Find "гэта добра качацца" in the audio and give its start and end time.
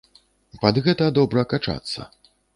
0.87-2.09